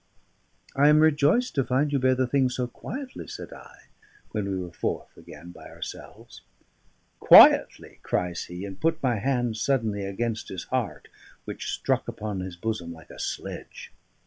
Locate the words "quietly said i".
2.65-3.81